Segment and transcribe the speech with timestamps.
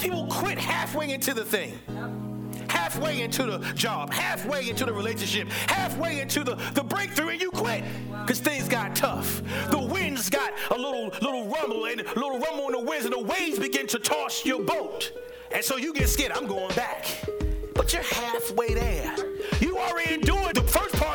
[0.00, 1.78] people quit halfway into the thing
[2.68, 7.50] halfway into the job, halfway into the relationship, halfway into the, the breakthrough, and you
[7.50, 7.84] quit
[8.22, 9.42] because things got tough.
[9.70, 13.14] The winds got a little little rumble and a little rumble in the winds, and
[13.14, 15.12] the waves begin to toss your boat.
[15.52, 16.32] And so you get scared.
[16.32, 17.06] I'm going back.
[17.74, 19.16] But you're halfway there.
[19.60, 21.09] You already endured the first part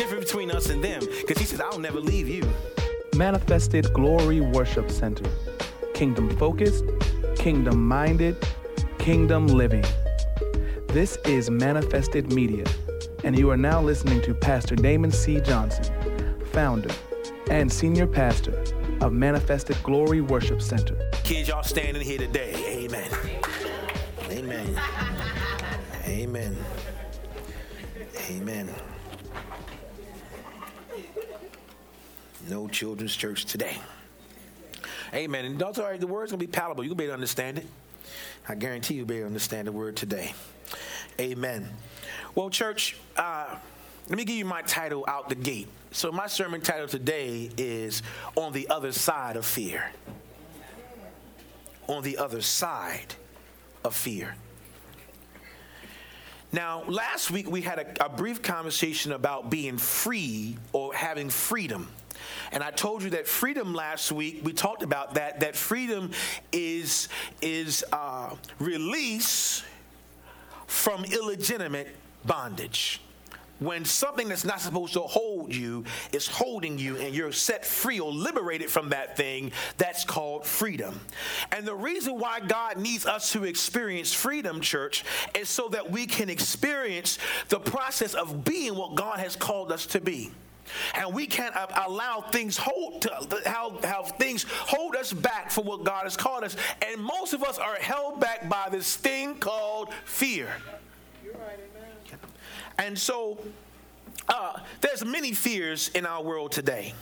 [0.00, 2.42] difference between us and them, because he said, I'll never leave you.
[3.14, 5.28] Manifested Glory Worship Center.
[5.92, 6.86] Kingdom focused,
[7.36, 8.34] kingdom minded,
[8.98, 9.84] kingdom living.
[10.88, 12.64] This is Manifested Media,
[13.24, 15.38] and you are now listening to Pastor Damon C.
[15.38, 15.84] Johnson,
[16.46, 16.94] founder
[17.50, 18.64] and senior pastor
[19.02, 20.96] of Manifested Glory Worship Center.
[21.24, 22.54] Kids, y'all standing here today.
[22.86, 23.10] Amen.
[24.30, 24.80] Amen.
[26.06, 26.56] Amen.
[28.30, 28.74] Amen.
[32.50, 33.78] No children's church today.
[35.14, 35.44] Amen.
[35.44, 36.84] And don't worry, the word's gonna be palatable.
[36.84, 37.66] You'll be able to understand it.
[38.48, 40.34] I guarantee you'll be able to understand the word today.
[41.20, 41.68] Amen.
[42.34, 43.54] Well, church, uh,
[44.08, 45.68] let me give you my title out the gate.
[45.92, 48.02] So, my sermon title today is
[48.34, 49.84] On the Other Side of Fear.
[51.86, 53.14] On the Other Side
[53.84, 54.34] of Fear.
[56.52, 61.88] Now, last week we had a, a, brief conversation about being free or having freedom.
[62.52, 66.10] And I told you that freedom last week, we talked about that, that freedom
[66.52, 67.08] is,
[67.40, 69.62] is uh, release
[70.66, 71.88] from illegitimate
[72.24, 73.00] bondage.
[73.58, 78.00] When something that's not supposed to hold you is holding you and you're set free
[78.00, 80.98] or liberated from that thing, that's called freedom.
[81.52, 85.04] And the reason why God needs us to experience freedom, church,
[85.38, 87.18] is so that we can experience
[87.50, 90.30] the process of being what God has called us to be
[90.94, 91.54] and we can't
[91.86, 96.44] allow things hold to, how, how things hold us back for what God has called
[96.44, 96.56] us.
[96.86, 100.52] And most of us are held back by this thing called fear.
[101.24, 101.58] You're right,
[102.10, 102.20] amen.
[102.78, 103.38] and so
[104.28, 106.94] uh, there's many fears in our world today.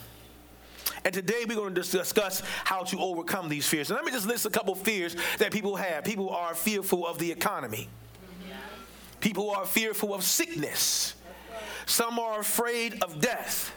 [1.05, 3.89] And today we're going to discuss how to overcome these fears.
[3.89, 6.03] And let me just list a couple fears that people have.
[6.03, 7.87] People are fearful of the economy.
[9.19, 11.15] People are fearful of sickness.
[11.89, 13.73] Some are afraid of death.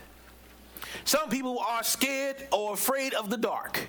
[1.03, 3.87] Some people are scared or afraid of the dark.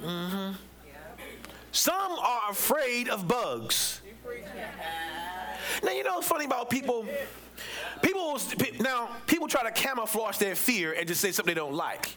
[0.00, 0.52] Mm-hmm.
[1.72, 4.00] Some are afraid of bugs.
[5.82, 7.04] Now, you know what's funny about people?
[8.00, 8.38] People
[8.78, 12.16] now people try to camouflage their fear and just say something they don't like.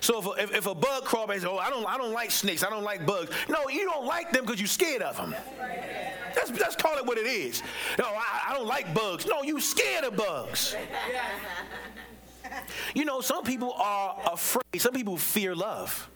[0.00, 2.12] So if a, if, if a bug crawls and says, "Oh, I don't I don't
[2.12, 2.62] like snakes.
[2.62, 5.34] I don't like bugs." No, you don't like them because you're scared of them.
[6.36, 7.62] Let's, let's call it what it is.
[7.98, 9.26] No, I, I don't like bugs.
[9.26, 10.76] No, you scared of bugs.
[12.94, 14.62] You know, some people are afraid.
[14.78, 16.08] Some people fear love.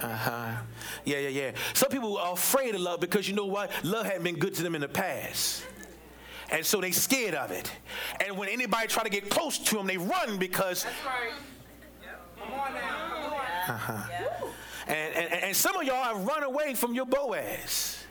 [0.00, 0.52] Uh huh.
[1.04, 1.50] Yeah, yeah, yeah.
[1.74, 3.70] Some people are afraid of love because you know what?
[3.84, 5.64] Love hadn't been good to them in the past.
[6.50, 7.70] And so they scared of it.
[8.24, 10.84] And when anybody try to get close to them, they run because.
[10.84, 11.32] That's right.
[12.38, 13.08] Come on now.
[13.10, 13.40] Come on.
[13.68, 14.46] Uh-huh.
[14.86, 18.05] And, and, and some of y'all have run away from your Boaz.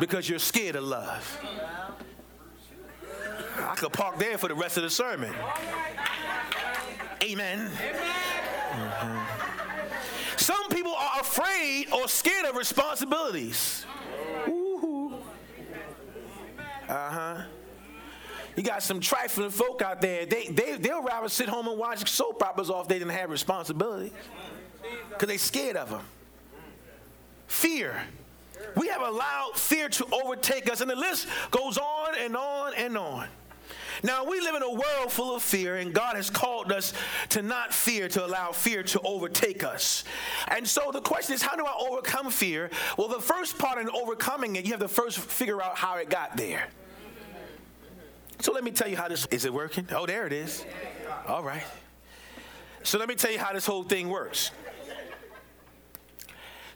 [0.00, 1.40] Because you're scared of love.
[3.58, 5.34] I could park there for the rest of the sermon.
[7.22, 7.70] Amen.
[8.70, 9.18] Mm-hmm.
[10.36, 13.84] Some people are afraid or scared of responsibilities.
[16.88, 17.42] Uh huh.
[18.56, 20.26] You got some trifling folk out there.
[20.26, 24.12] They, they, they'll rather sit home and watch soap operas off they didn't have responsibility
[25.10, 26.02] because they're scared of them.
[27.78, 28.02] Fear.
[28.74, 32.98] We have allowed fear to overtake us, and the list goes on and on and
[32.98, 33.28] on.
[34.02, 36.92] Now, we live in a world full of fear, and God has called us
[37.28, 40.02] to not fear, to allow fear to overtake us.
[40.48, 42.68] And so the question is, how do I overcome fear?
[42.96, 46.10] Well, the first part in overcoming it, you have to first figure out how it
[46.10, 46.66] got there.
[48.40, 49.86] So let me tell you how this is it working?
[49.92, 50.64] Oh, there it is.
[51.28, 51.62] All right.
[52.82, 54.50] So let me tell you how this whole thing works.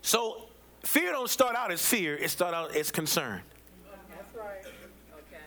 [0.03, 0.49] So
[0.85, 3.43] fear don't start out as fear, it start out as concern.
[4.11, 4.65] That's right.
[5.13, 5.43] Okay.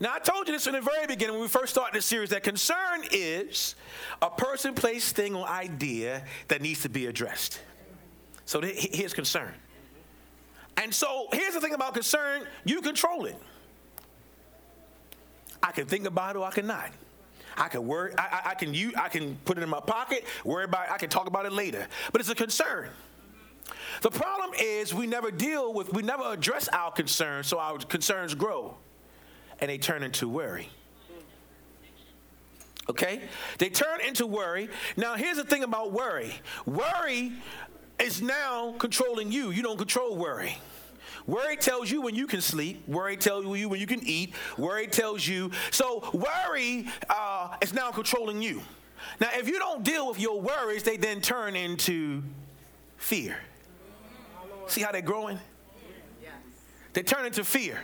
[0.00, 2.30] Now I told you this in the very beginning when we first started this series
[2.30, 3.74] that concern is
[4.22, 7.60] a person, place, thing, or idea that needs to be addressed.
[8.46, 9.52] So here's concern.
[10.76, 13.36] And so here's the thing about concern, you control it.
[15.62, 16.90] I can think about it or I cannot.
[17.56, 18.12] I can worry.
[18.18, 18.94] I, I, I, can use.
[18.96, 20.24] I can put it in my pocket.
[20.44, 20.86] Worry about.
[20.86, 21.86] It, I can talk about it later.
[22.12, 22.88] But it's a concern.
[24.02, 28.34] The problem is we never deal with, we never address our concerns, so our concerns
[28.34, 28.76] grow
[29.60, 30.68] and they turn into worry.
[32.90, 33.22] Okay?
[33.58, 34.68] They turn into worry.
[34.96, 36.34] Now, here's the thing about worry
[36.66, 37.32] worry
[37.98, 39.50] is now controlling you.
[39.50, 40.58] You don't control worry.
[41.26, 42.86] Worry tells you when you can sleep.
[42.86, 44.34] Worry tells you when you can eat.
[44.58, 45.50] Worry tells you.
[45.70, 48.60] So, worry uh, is now controlling you.
[49.20, 52.22] Now, if you don't deal with your worries, they then turn into
[52.98, 53.38] fear.
[54.66, 55.38] See how they're growing?
[56.92, 57.80] They turn into fear.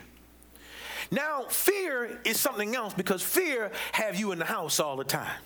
[1.11, 5.37] Now, fear is something else because fear have you in the house all the time.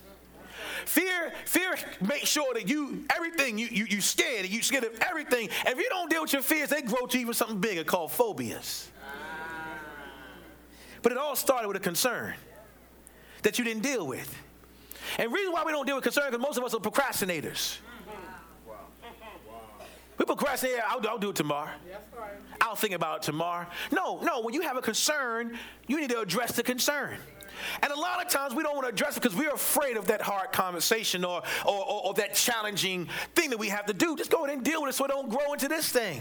[0.84, 5.48] Fear, fear makes sure that you, everything, you, you, you scared, you scared of everything.
[5.66, 8.90] If you don't deal with your fears, they grow to even something bigger called phobias.
[11.00, 12.34] But it all started with a concern
[13.42, 14.34] that you didn't deal with.
[15.18, 17.78] And reason why we don't deal with concern because most of us are procrastinators.
[20.18, 21.70] We procrastinate, I'll, I'll do it tomorrow.
[22.60, 23.66] I'll think about it tomorrow.
[23.90, 27.16] No, no, when you have a concern, you need to address the concern.
[27.82, 30.06] And a lot of times we don't want to address it because we're afraid of
[30.06, 34.16] that hard conversation or, or, or, or, that challenging thing that we have to do.
[34.16, 36.20] Just go ahead and deal with it so it don't grow into this thing.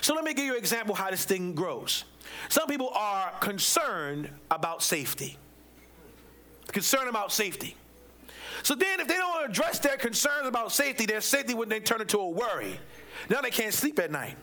[0.00, 2.04] So let me give you an example how this thing grows.
[2.48, 5.36] Some people are concerned about safety.
[6.68, 7.76] Concerned about safety.
[8.66, 12.00] So then, if they don't address their concerns about safety, their safety would then turn
[12.00, 12.80] into a worry.
[13.30, 14.36] Now they can't sleep at night.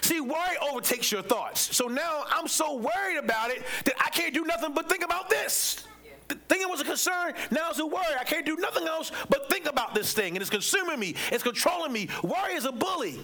[0.00, 1.76] See, worry overtakes your thoughts.
[1.76, 5.28] So now I'm so worried about it that I can't do nothing but think about
[5.28, 5.88] this.
[6.28, 8.14] The thinking was a concern, now it's a worry.
[8.16, 10.36] I can't do nothing else but think about this thing.
[10.36, 12.08] And it's consuming me, it's controlling me.
[12.22, 13.18] Worry is a bully.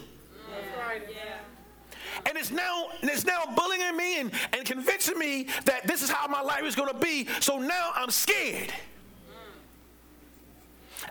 [0.51, 1.37] Yeah.
[2.25, 6.27] And it's now it's now bullying me and, and convincing me that this is how
[6.27, 7.29] my life is going to be.
[7.39, 8.73] So now I'm scared.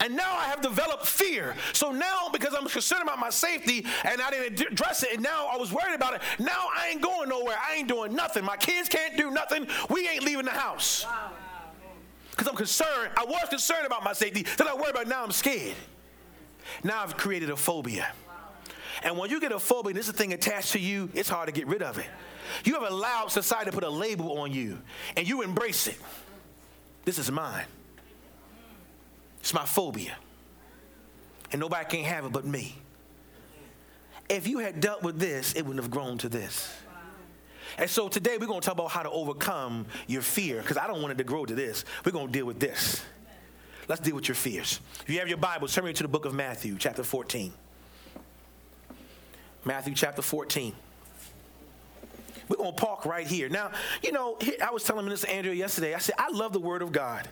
[0.01, 1.55] And now I have developed fear.
[1.73, 5.49] So now, because I'm concerned about my safety and I didn't address it, and now
[5.53, 7.57] I was worried about it, now I ain't going nowhere.
[7.59, 8.45] I ain't doing nothing.
[8.45, 9.67] My kids can't do nothing.
[9.89, 11.07] We ain't leaving the house.
[12.31, 13.13] Because I'm concerned.
[13.17, 14.45] I was concerned about my safety.
[14.59, 15.09] Then I worry about it.
[15.09, 15.77] Now I'm scared.
[16.85, 18.09] Now I've created a phobia.
[19.03, 21.47] And when you get a phobia, this is a thing attached to you, it's hard
[21.47, 22.07] to get rid of it.
[22.65, 24.79] You have allowed society to put a label on you,
[25.17, 25.99] and you embrace it.
[27.05, 27.65] This is mine.
[29.47, 30.17] It's my phobia.
[31.53, 32.75] And nobody can have it but me.
[34.29, 36.75] If you had dealt with this, it wouldn't have grown to this.
[37.79, 40.89] And so today we're going to talk about how to overcome your fear because I
[40.89, 41.85] don't want it to grow to this.
[42.05, 43.05] We're going to deal with this.
[43.87, 44.81] Let's deal with your fears.
[45.03, 47.53] If you have your Bible, turn me to the book of Matthew, chapter 14.
[49.65, 50.75] Matthew chapter 14.
[52.49, 53.49] We're going to park right here.
[53.49, 53.71] Now,
[54.03, 56.91] you know, I was telling Minister Andrew yesterday, I said, I love the Word of
[56.91, 57.29] God.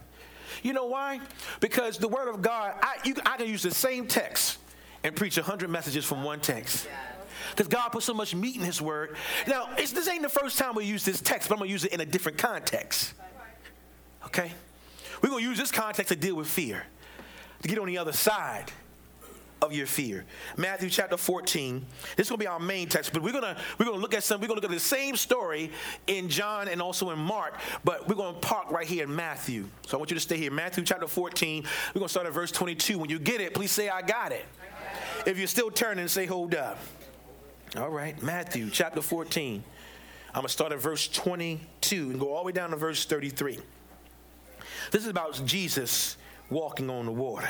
[0.63, 1.21] You know why?
[1.61, 4.59] Because the Word of God, I, you, I can use the same text
[5.03, 6.89] and preach a hundred messages from one text.
[7.51, 9.17] Because God put so much meat in His Word.
[9.47, 11.85] Now, this ain't the first time we use this text, but I'm going to use
[11.85, 13.15] it in a different context.
[14.27, 14.53] Okay?
[15.23, 16.85] We're going to use this context to deal with fear,
[17.63, 18.73] to get on the other side
[19.65, 20.25] of your fear.
[20.57, 21.85] Matthew chapter 14.
[22.17, 24.49] This to be our main text, but we're to we're to look at some we're
[24.49, 25.71] to look at the same story
[26.07, 29.67] in John and also in Mark, but we're to park right here in Matthew.
[29.87, 30.51] So I want you to stay here.
[30.51, 31.65] Matthew chapter 14.
[31.95, 32.99] We're to start at verse 22.
[32.99, 34.45] When you get it, please say I got it.
[35.27, 36.79] If you're still turning, say hold up.
[37.77, 39.65] All right, Matthew chapter 14.
[40.35, 43.59] I'm to start at verse 22 and go all the way down to verse 33.
[44.91, 46.17] This is about Jesus
[46.51, 47.49] walking on the water.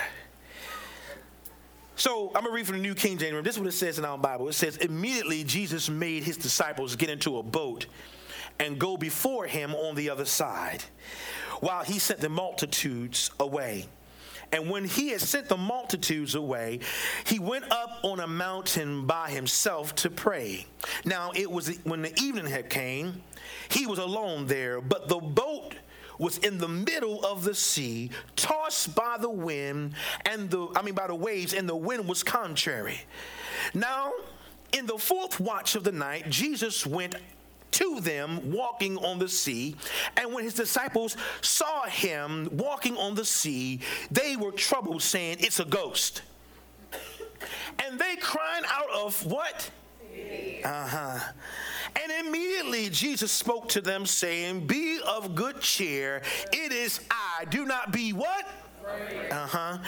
[1.96, 3.44] So I'm gonna read from the New King James.
[3.44, 4.48] This is what it says in our Bible.
[4.48, 7.86] It says, immediately Jesus made his disciples get into a boat
[8.58, 10.82] and go before him on the other side,
[11.60, 13.86] while he sent the multitudes away.
[14.52, 16.80] And when he had sent the multitudes away,
[17.26, 20.66] he went up on a mountain by himself to pray.
[21.04, 23.22] Now it was when the evening had came,
[23.68, 25.74] he was alone there, but the boat
[26.18, 29.94] was in the middle of the sea, tossed by the wind
[30.24, 33.00] and the I mean by the waves, and the wind was contrary.
[33.72, 34.12] Now,
[34.72, 37.14] in the fourth watch of the night, Jesus went
[37.72, 39.74] to them walking on the sea.
[40.16, 43.80] And when his disciples saw him walking on the sea,
[44.10, 46.22] they were troubled, saying, It's a ghost.
[47.84, 49.70] And they crying out of what?
[50.64, 51.18] Uh huh.
[52.02, 56.22] And immediately Jesus spoke to them, saying, Be of good cheer.
[56.52, 57.44] It is I.
[57.46, 58.46] Do not be what?
[59.30, 59.78] Uh huh.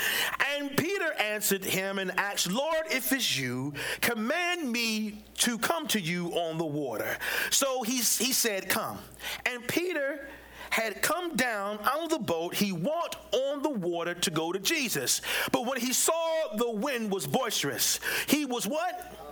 [0.54, 6.00] And Peter answered him and asked, Lord, if it's you, command me to come to
[6.00, 7.18] you on the water.
[7.50, 8.98] So he, he said, Come.
[9.44, 10.28] And Peter
[10.70, 14.58] had come down out of the boat, he walked on the water to go to
[14.58, 15.22] Jesus.
[15.52, 19.25] But when he saw the wind was boisterous, he was what?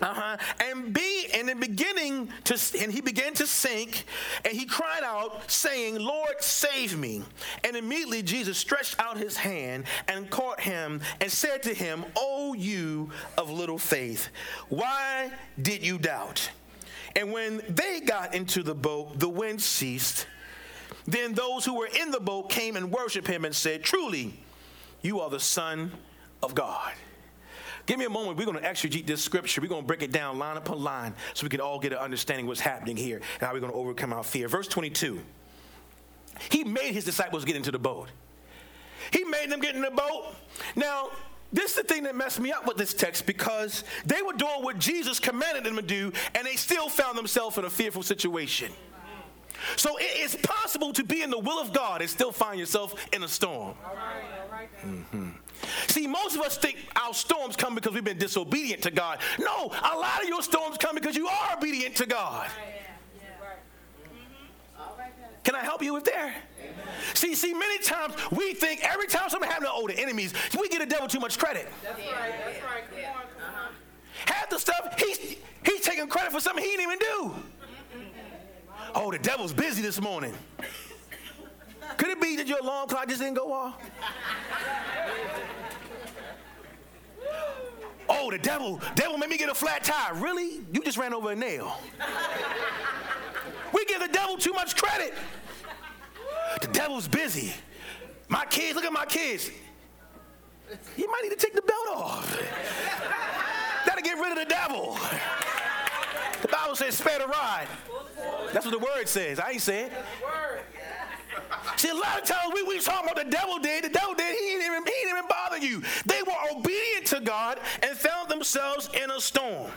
[0.00, 0.36] Uh-huh.
[0.60, 4.04] And B, in the beginning to and he began to sink,
[4.44, 7.22] and he cried out, saying, Lord, save me.
[7.62, 12.54] And immediately Jesus stretched out his hand and caught him and said to him, O
[12.54, 14.28] you of little faith,
[14.68, 16.50] why did you doubt?
[17.16, 20.26] And when they got into the boat, the wind ceased.
[21.06, 24.40] Then those who were in the boat came and worshiped him and said, Truly,
[25.02, 25.92] you are the Son
[26.42, 26.92] of God.
[27.86, 28.38] Give me a moment.
[28.38, 29.60] We're going to exegete this scripture.
[29.60, 31.98] We're going to break it down line upon line so we can all get an
[31.98, 34.48] understanding of what's happening here and how we're going to overcome our fear.
[34.48, 35.20] Verse 22.
[36.50, 38.08] He made his disciples get into the boat.
[39.12, 40.34] He made them get in the boat.
[40.76, 41.10] Now,
[41.52, 44.62] this is the thing that messed me up with this text because they were doing
[44.62, 48.72] what Jesus commanded them to do, and they still found themselves in a fearful situation.
[49.76, 52.94] So it is possible to be in the will of God and still find yourself
[53.12, 53.74] in a storm.
[54.84, 55.28] Mm-hmm.
[55.88, 59.20] See, most of us think our storms come because we've been disobedient to God.
[59.38, 62.48] No, a lot of your storms come because you are obedient to God.
[65.44, 66.34] Can I help you with there?
[67.12, 70.80] See, see, many times we think every time something happens, oh, the enemies, we give
[70.80, 71.68] the devil too much credit.
[71.82, 72.34] That's right.
[72.44, 72.84] That's right.
[72.90, 73.22] Come on.
[73.22, 73.68] Uh-huh.
[74.24, 77.34] Half the stuff he's he's taking credit for something he didn't even do.
[78.94, 80.32] Oh, the devil's busy this morning.
[81.96, 83.80] Could it be that your alarm clock just didn't go off?
[88.08, 90.14] Oh, the devil, devil made me get a flat tire.
[90.14, 90.60] Really?
[90.72, 91.78] You just ran over a nail.
[93.72, 95.14] we give the devil too much credit.
[96.60, 97.52] The devil's busy.
[98.28, 99.50] My kids, look at my kids.
[100.96, 102.40] You might need to take the belt off.
[103.86, 104.98] That'll get rid of the devil.
[106.42, 107.66] The Bible says, spare the ride.
[108.52, 109.40] That's what the word says.
[109.40, 109.90] I ain't saying.
[111.76, 114.36] See, a lot of times we, we talk about the devil did, the devil did,
[114.36, 115.82] he didn't, even, he didn't even bother you.
[116.06, 119.70] They were obedient to God and found themselves in a storm.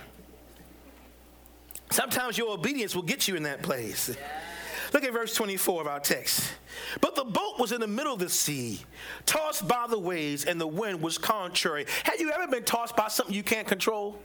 [1.89, 4.15] Sometimes your obedience will get you in that place.
[4.93, 6.53] Look at verse 24 of our text.
[7.01, 8.81] But the boat was in the middle of the sea,
[9.25, 11.85] tossed by the waves, and the wind was contrary.
[12.03, 14.21] Have you ever been tossed by something you can't control?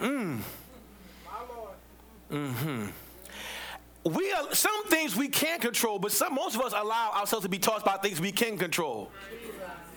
[0.00, 0.40] Mm.
[2.30, 2.86] Mm-hmm.
[4.04, 7.50] We are, some things we can't control, but some, most of us allow ourselves to
[7.50, 9.10] be tossed by things we can control,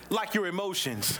[0.09, 1.19] like your emotions.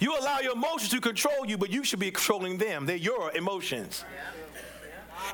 [0.00, 2.86] You allow your emotions to control you, but you should be controlling them.
[2.86, 4.04] They're your emotions.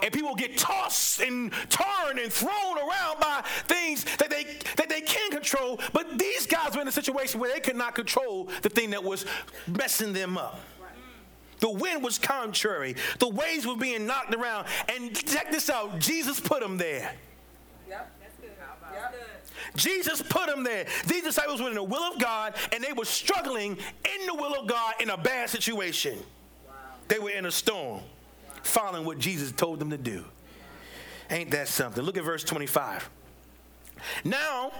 [0.02, 4.44] And people get tossed and turned and thrown around by things that they
[4.76, 5.78] that they can control.
[5.92, 9.04] But these guys were in a situation where they could not control the thing that
[9.04, 9.24] was
[9.66, 10.58] messing them up.
[11.60, 12.96] The wind was contrary.
[13.18, 14.66] The waves were being knocked around.
[14.88, 17.14] And check this out Jesus put them there.
[17.88, 18.50] Yep, that's good.
[19.76, 20.86] Jesus put them there.
[21.06, 24.54] These disciples were in the will of God and they were struggling in the will
[24.54, 26.18] of God in a bad situation.
[26.66, 26.74] Wow.
[27.08, 28.02] They were in a storm, wow.
[28.62, 30.24] following what Jesus told them to do.
[31.30, 32.04] Ain't that something?
[32.04, 33.08] Look at verse 25.
[34.24, 34.72] Now,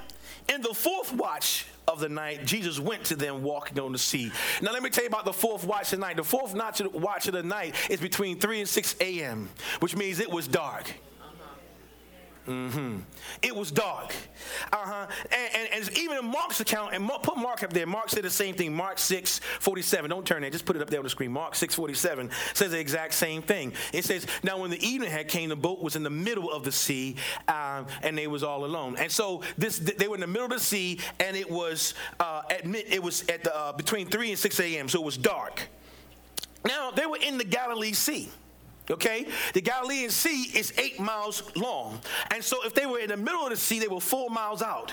[0.53, 4.33] in the fourth watch, of the night, Jesus went to them walking on the sea.
[4.63, 6.17] Now, let me tell you about the fourth watch of the night.
[6.17, 9.49] The fourth watch of the night is between 3 and 6 a.m.,
[9.81, 10.93] which means it was dark.
[12.47, 12.99] Mm-hmm.
[13.41, 14.15] It was dark.
[14.71, 15.07] Uh-huh.
[15.33, 17.87] And, and, and, even in Mark's account, and Mark, put Mark up there.
[17.87, 18.75] Mark said the same thing.
[18.75, 20.11] Mark 6, 47.
[20.11, 20.51] Don't turn there.
[20.51, 21.33] Just put it up there on the screen.
[21.33, 23.73] Mark 6, 47 says the exact same thing.
[23.95, 26.65] It says, Now when the evening had came, the boat was in the middle of
[26.65, 27.17] the sea,
[27.49, 28.97] um, and they was all alone.
[28.99, 32.43] And so this they were in the middle of the sea, and it was uh,
[32.51, 35.69] at it was at the, uh, between 3 and 6 a.m., so it was dark.
[36.67, 38.29] Now they were in the Galilee Sea.
[38.91, 39.27] Okay?
[39.55, 42.01] The Galilean Sea is eight miles long.
[42.31, 44.63] And so if they were in the middle of the sea, they were four miles
[44.63, 44.93] out.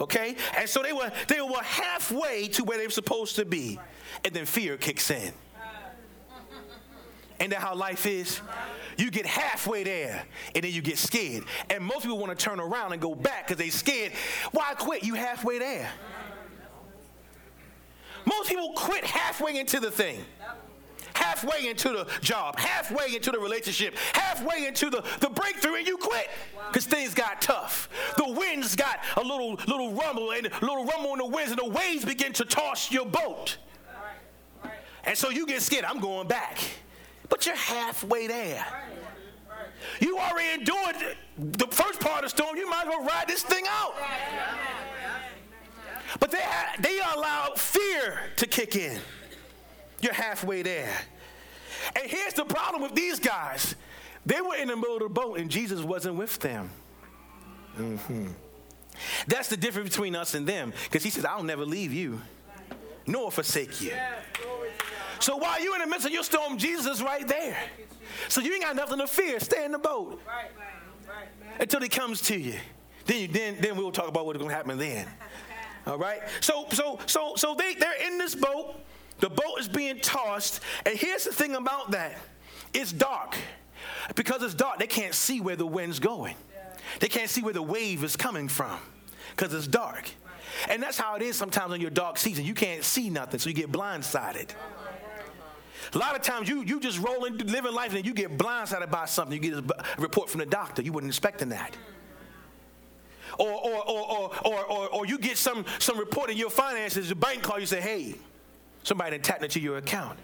[0.00, 0.36] Okay?
[0.58, 3.78] And so they were they were halfway to where they were supposed to be.
[4.24, 5.32] And then fear kicks in.
[7.38, 8.40] Ain't that how life is?
[8.96, 11.44] You get halfway there and then you get scared.
[11.68, 14.12] And most people want to turn around and go back because they scared.
[14.52, 15.04] Why quit?
[15.04, 15.90] You halfway there.
[18.24, 20.24] Most people quit halfway into the thing
[21.16, 25.96] halfway into the job, halfway into the relationship, halfway into the, the breakthrough, and you
[25.96, 26.28] quit
[26.68, 27.88] because things got tough.
[28.16, 31.60] The winds got a little little rumble and a little rumble in the winds, and
[31.60, 33.56] the waves begin to toss your boat.
[35.04, 35.84] And so you get scared.
[35.84, 36.58] I'm going back,
[37.28, 38.66] but you're halfway there.
[40.00, 42.56] You already endured the first part of the storm.
[42.56, 43.94] You might as well ride this thing out.
[46.18, 46.44] But they,
[46.80, 48.98] they allowed fear to kick in.
[50.06, 50.96] You're halfway there.
[51.96, 53.74] And here's the problem with these guys
[54.24, 56.70] They were in the middle of the boat and Jesus wasn't with them.
[57.76, 58.28] Mm-hmm.
[59.26, 62.20] That's the difference between us and them because he says, I'll never leave you
[63.04, 63.94] nor forsake you.
[65.18, 67.58] So while you're in the midst of your storm, Jesus is right there.
[68.28, 69.40] So you ain't got nothing to fear.
[69.40, 70.22] Stay in the boat
[71.58, 72.54] until he comes to you.
[73.06, 75.08] Then, you, then, then we'll talk about what's going to happen then.
[75.88, 76.20] All right.
[76.40, 78.76] So, so, so, so they they're in this boat.
[79.18, 82.18] The boat is being tossed, and here's the thing about that:
[82.72, 83.36] it's dark.
[84.14, 86.36] Because it's dark, they can't see where the wind's going.
[87.00, 88.78] They can't see where the wave is coming from
[89.30, 90.10] because it's dark.
[90.68, 92.44] And that's how it is sometimes in your dark season.
[92.44, 94.50] You can't see nothing, so you get blindsided.
[95.92, 98.90] A lot of times you, you just roll into living life and you get blindsided
[98.90, 99.42] by something.
[99.42, 100.82] You get a report from the doctor.
[100.82, 101.76] You weren't expecting that.
[103.38, 107.14] Or, or, or, or, or, or, you get some, some report in your finances, the
[107.14, 108.14] bank call you say, hey,
[108.86, 110.18] somebody tapped into your account.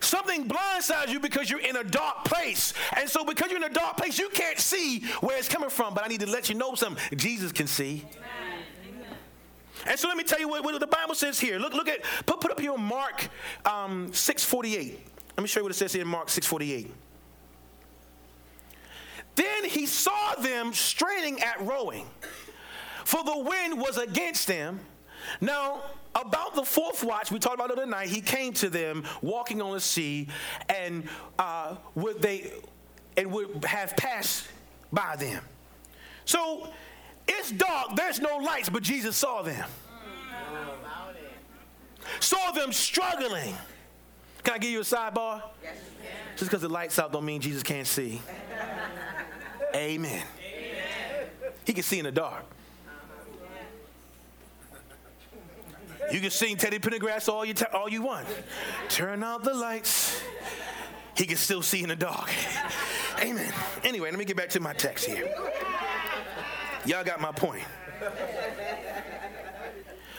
[0.00, 2.72] Something blindsides you because you're in a dark place.
[2.96, 5.94] And so, because you're in a dark place, you can't see where it's coming from.
[5.94, 8.06] But I need to let you know something Jesus can see.
[9.86, 11.58] And so let me tell you what, what, the Bible says here.
[11.58, 13.28] Look, look at put, put up here Mark
[13.64, 15.00] um, 648.
[15.36, 16.92] Let me show you what it says here in Mark 648.
[19.36, 22.06] Then he saw them straining at rowing,
[23.04, 24.80] for the wind was against them.
[25.40, 25.82] Now,
[26.14, 29.72] about the fourth watch, we talked about it night, he came to them walking on
[29.72, 30.28] the sea,
[30.68, 31.04] and
[31.38, 32.52] uh, would they
[33.16, 34.46] and would have passed
[34.92, 35.42] by them.
[36.24, 36.68] So
[37.26, 39.68] it's dark, there's no lights, but Jesus saw them.
[42.20, 43.54] Saw them struggling.
[44.42, 45.42] Can I give you a sidebar?
[45.62, 45.76] Yes,
[46.36, 48.22] Just because the lights out don't mean Jesus can't see.
[49.74, 49.74] Amen.
[49.74, 50.22] Amen.
[51.64, 52.44] He can see in the dark.
[56.12, 58.26] You can sing Teddy Pendergrass all you, t- all you want.
[58.88, 60.20] Turn out the lights.
[61.16, 62.30] He can still see in the dark.
[63.20, 63.52] Amen.
[63.84, 65.28] Anyway, let me get back to my text here.
[66.86, 67.64] Y'all got my point.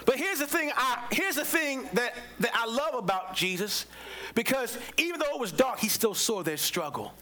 [0.06, 3.86] But here's the thing, I, here's the thing that, that I love about Jesus,
[4.34, 7.14] because even though it was dark, he still saw their struggle.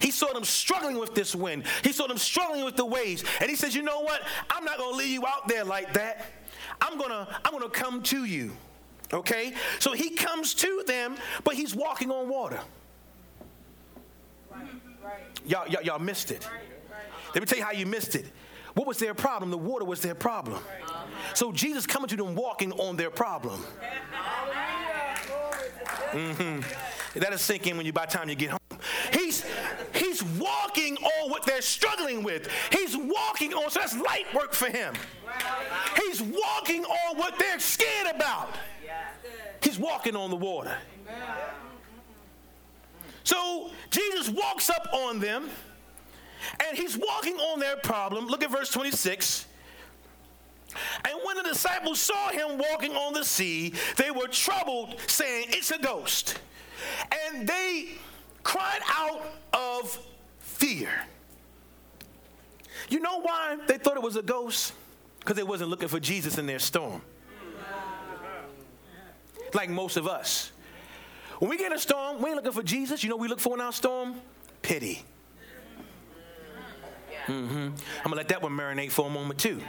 [0.00, 1.64] He saw them struggling with this wind.
[1.82, 3.24] He saw them struggling with the waves.
[3.40, 4.22] And he says, You know what?
[4.50, 6.26] I'm not going to leave you out there like that.
[6.80, 8.52] I'm to I'm to come to you.
[9.12, 9.54] Okay?
[9.78, 12.60] So he comes to them, but he's walking on water.
[14.50, 15.20] Right.
[15.46, 16.48] Y'all, y'all, y'all missed it.
[17.34, 18.26] Let me tell you how you missed it.
[18.74, 19.50] What was their problem?
[19.50, 20.60] The water was their problem.
[21.34, 23.60] So Jesus coming to them walking on their problem.
[26.12, 27.18] Mm-hmm.
[27.18, 28.58] That'll sink in when you by the time you get home.
[29.12, 29.44] He's
[29.94, 32.48] he's walking on what they're struggling with.
[32.70, 34.94] He's walking on, so that's light work for him.
[35.96, 38.56] He's walking on what they're scared about.
[39.62, 40.76] He's walking on the water.
[43.24, 45.48] So Jesus walks up on them
[46.68, 48.26] and he's walking on their problem.
[48.26, 49.46] Look at verse 26.
[51.04, 55.70] And when the disciples saw him walking on the sea, they were troubled, saying, It's
[55.70, 56.38] a ghost.
[57.30, 57.90] And they
[58.42, 59.22] cried out
[59.52, 59.98] of
[60.40, 60.90] fear.
[62.88, 64.72] You know why they thought it was a ghost?
[65.24, 67.00] Because they wasn't looking for Jesus in their storm.
[69.54, 70.52] Like most of us.
[71.38, 73.02] When we get a storm, we ain't looking for Jesus.
[73.02, 74.16] You know we look for in our storm?
[74.60, 75.02] Pity.
[77.26, 77.56] Mm-hmm.
[77.56, 77.72] I'm
[78.04, 79.62] gonna let that one marinate for a moment too.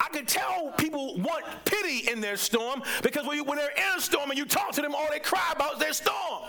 [0.00, 3.98] I can tell people want pity in their storm because when, you, when, they're in
[3.98, 6.44] a storm and you talk to them, all they cry about is their storm.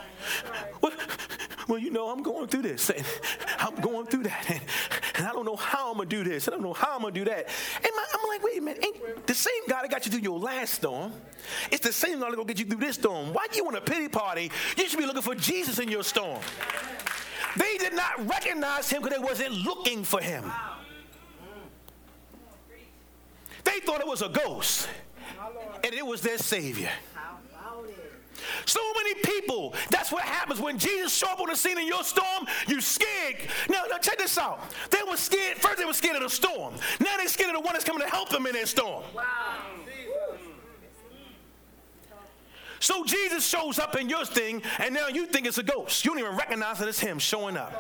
[0.82, 0.94] Well,
[1.68, 2.92] well, you know, I'm going through this.
[3.60, 4.46] I'm going through that.
[4.50, 4.62] And,
[5.16, 6.48] and, I don't know how I'm going to do this.
[6.48, 7.48] I don't know how I'm going to do that.
[7.76, 7.92] And
[8.38, 8.86] like, wait a minute.
[8.86, 11.12] Ain't the same God that got you through your last storm,
[11.72, 13.34] it's the same God that to get you through this storm.
[13.34, 14.52] Why do you want a pity party?
[14.78, 16.42] You should be looking for Jesus in your storm.
[17.56, 20.52] They did not recognize him because they wasn't looking for him.
[23.64, 24.88] They thought it was a ghost,
[25.84, 26.90] and it was their Savior.
[28.68, 32.04] So many people, that's what happens when Jesus show up on the scene in your
[32.04, 33.38] storm, you scared.
[33.70, 34.60] Now, now check this out.
[34.92, 36.76] They were scared, first they were scared of the storm.
[37.00, 39.04] Now they're scared of the one that's coming to help them in their storm.
[39.16, 39.24] Wow.
[42.80, 46.06] So Jesus shows up in your thing, and now you think it's a ghost.
[46.06, 47.74] You don't even recognize that it's him showing up.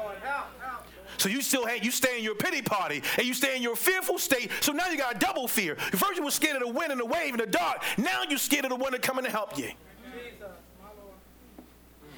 [1.17, 3.75] So you still had you stay in your pity party and you stay in your
[3.75, 4.51] fearful state.
[4.61, 5.75] So now you got a double fear.
[5.75, 7.83] First you were scared of the wind and the wave and the dark.
[7.97, 9.71] Now you're scared of the one that's coming to help you.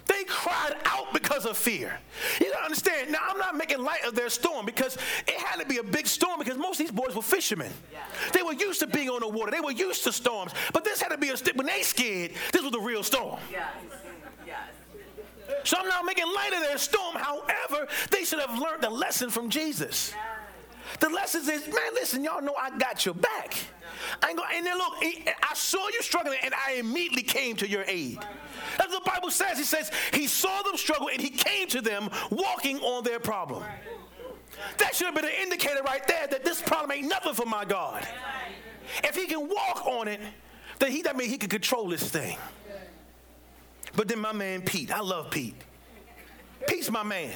[0.10, 2.00] They cried out because of fear.
[2.42, 3.12] You don't understand.
[3.12, 6.08] Now, I'm not making light of their storm because it had to be a big
[6.08, 7.72] storm because most of these boys were fishermen.
[8.34, 10.52] They were used to being on the water, they were used to storms.
[10.74, 13.40] But this had to be a, when they scared, this was a real storm.
[15.64, 17.16] So I'm not making light of their storm.
[17.16, 20.14] However, they should have learned the lesson from Jesus.
[21.00, 23.58] The lesson is, man, listen, y'all know I got your back.
[24.24, 27.68] I ain't going, and then look, I saw you struggling, and I immediately came to
[27.68, 28.20] your aid.
[28.80, 32.10] As the Bible says, he says, he saw them struggle and he came to them
[32.32, 33.64] walking on their problem.
[34.78, 37.66] That should have been an indicator right there that this problem ain't nothing for my
[37.66, 38.08] God.
[39.04, 40.20] If he can walk on it,
[40.80, 42.38] then he, that means he can control this thing.
[43.96, 45.56] But then my man Pete, I love Pete.
[46.68, 47.32] Pete's my man.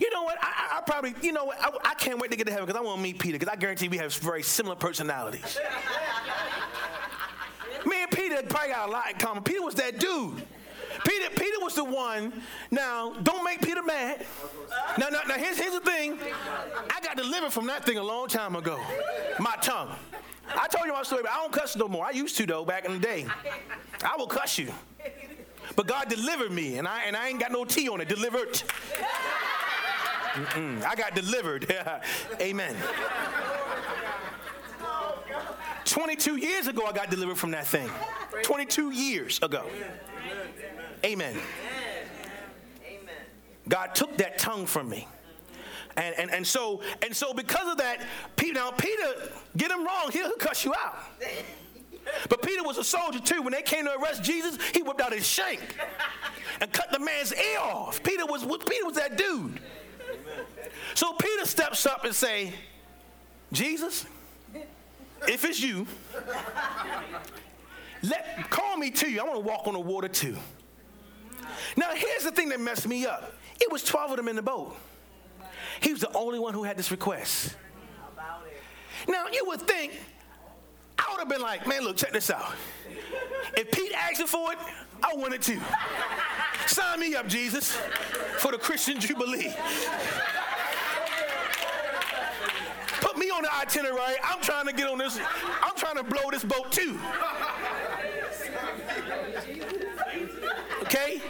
[0.00, 0.38] You know what?
[0.42, 1.58] I, I, I probably, you know what?
[1.60, 3.52] I, I, can't wait to get to heaven because I want to meet Peter because
[3.52, 5.58] I guarantee we have very similar personalities.
[7.86, 9.42] Me and Peter probably got a lot in common.
[9.42, 10.42] Peter was that dude.
[11.04, 12.32] Peter, Peter was the one.
[12.70, 14.24] Now, don't make Peter mad.
[14.98, 16.18] Now, now, now here's, here's the thing.
[16.90, 18.78] I got delivered from that thing a long time ago.
[19.40, 19.90] My tongue.
[20.48, 22.04] I told you my story, but I don't cuss no more.
[22.04, 23.26] I used to though back in the day.
[24.04, 24.72] I will cuss you.
[25.76, 28.08] But God delivered me, and I and I ain't got no T on it.
[28.08, 28.62] Delivered.
[30.32, 30.82] Mm-mm.
[30.84, 31.74] I got delivered.
[32.40, 32.74] Amen.
[35.84, 37.90] 22 years ago, I got delivered from that thing.
[38.42, 39.66] 22 years ago.
[41.04, 41.36] Amen.
[43.68, 45.06] God took that tongue from me.
[45.96, 48.00] And, and, and so and so because of that,
[48.52, 50.98] now Peter, get him wrong, he'll, he'll cuss you out.
[52.28, 53.42] But Peter was a soldier too.
[53.42, 55.60] When they came to arrest Jesus, he whipped out his shank
[56.60, 58.02] and cut the man's ear off.
[58.02, 59.60] Peter was Peter was that dude.
[60.94, 62.52] So Peter steps up and say,
[63.52, 64.06] Jesus,
[65.28, 65.86] if it's you,
[68.02, 69.20] let call me to you.
[69.20, 70.36] I want to walk on the water too.
[71.76, 73.34] Now here's the thing that messed me up.
[73.60, 74.76] It was 12 of them in the boat.
[75.80, 77.56] He was the only one who had this request.
[79.08, 79.92] Now you would think
[81.12, 82.54] I would have been like, man, look, check this out.
[83.54, 84.58] If Pete asked for it,
[85.02, 85.60] I want it too.
[86.66, 87.76] Sign me up, Jesus,
[88.38, 89.52] for the Christian Jubilee.
[93.00, 94.16] Put me on the itinerary.
[94.24, 95.20] I'm trying to get on this.
[95.62, 96.98] I'm trying to blow this boat too.
[100.82, 101.20] Okay?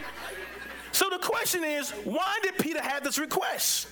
[0.93, 3.87] So the question is, why did Peter have this request?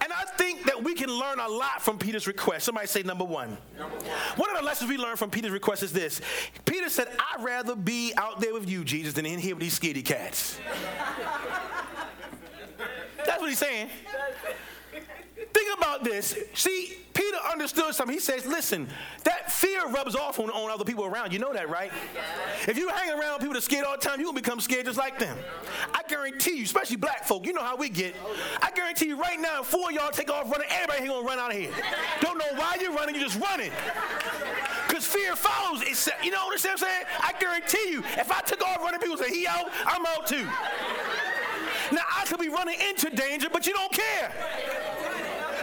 [0.00, 2.64] And I think that we can learn a lot from Peter's request.
[2.66, 3.56] Somebody say number one.
[3.78, 4.06] number one.
[4.36, 6.20] One of the lessons we learned from Peter's request is this
[6.64, 9.78] Peter said, I'd rather be out there with you, Jesus, than in here with these
[9.78, 10.58] scaredy cats.
[13.24, 13.88] That's what he's saying.
[15.56, 16.36] Think about this.
[16.52, 18.12] See, Peter understood something.
[18.12, 18.86] He says, listen,
[19.24, 21.32] that fear rubs off on, on other people around.
[21.32, 21.90] You know that, right?
[22.68, 24.98] If you hang around people that are scared all the time, you'll become scared just
[24.98, 25.34] like them.
[25.94, 28.14] I guarantee you, especially black folk, you know how we get.
[28.60, 31.52] I guarantee you right now, four y'all take off running, everybody here to run out
[31.52, 31.72] of here.
[32.20, 33.70] Don't know why you're running, you're just running.
[34.86, 35.80] Because fear follows.
[36.22, 37.04] You know what I'm saying?
[37.22, 40.46] I guarantee you, if I took off running, people say, he out, I'm out too.
[41.92, 44.85] Now, I could be running into danger, but you don't care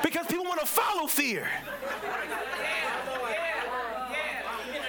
[0.04, 1.48] because people want to follow fear.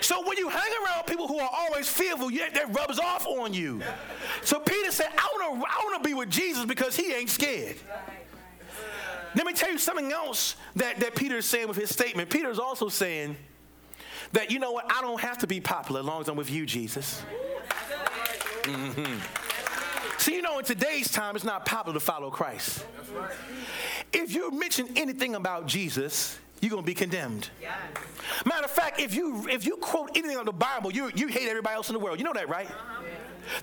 [0.00, 3.80] So when you hang around people who are always fearful, that rubs off on you.
[4.42, 7.76] So Peter said, I want to I wanna be with Jesus because he ain't scared.
[9.34, 12.28] Let me tell you something else that, that Peter is saying with his statement.
[12.28, 13.36] Peter is also saying
[14.32, 16.50] that, you know what, I don't have to be popular as long as I'm with
[16.50, 17.22] you, Jesus.
[18.62, 19.43] Mm-hmm.
[20.24, 22.86] See, you know, in today's time, it's not popular to follow Christ.
[24.10, 27.50] If you mention anything about Jesus, you're gonna be condemned.
[27.60, 27.74] Yes.
[28.46, 31.46] Matter of fact, if you if you quote anything on the Bible, you you hate
[31.46, 32.18] everybody else in the world.
[32.18, 32.70] You know that, right?
[32.70, 33.02] Uh-huh.